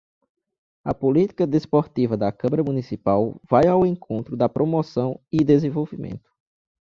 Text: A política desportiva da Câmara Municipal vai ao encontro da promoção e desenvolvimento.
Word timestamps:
A 0.83 0.95
política 0.95 1.45
desportiva 1.45 2.17
da 2.17 2.31
Câmara 2.31 2.63
Municipal 2.63 3.39
vai 3.47 3.67
ao 3.67 3.85
encontro 3.85 4.35
da 4.35 4.49
promoção 4.49 5.21
e 5.31 5.43
desenvolvimento. 5.45 6.27